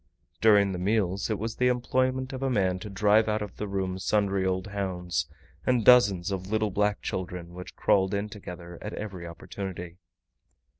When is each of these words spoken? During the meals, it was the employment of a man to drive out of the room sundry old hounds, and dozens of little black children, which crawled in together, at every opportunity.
During 0.41 0.71
the 0.71 0.79
meals, 0.79 1.29
it 1.29 1.37
was 1.37 1.57
the 1.57 1.67
employment 1.67 2.33
of 2.33 2.41
a 2.41 2.49
man 2.49 2.79
to 2.79 2.89
drive 2.89 3.29
out 3.29 3.43
of 3.43 3.57
the 3.57 3.67
room 3.67 3.99
sundry 3.99 4.43
old 4.43 4.65
hounds, 4.65 5.27
and 5.63 5.85
dozens 5.85 6.31
of 6.31 6.47
little 6.47 6.71
black 6.71 7.03
children, 7.03 7.53
which 7.53 7.75
crawled 7.75 8.15
in 8.15 8.27
together, 8.27 8.79
at 8.81 8.93
every 8.95 9.27
opportunity. 9.27 9.99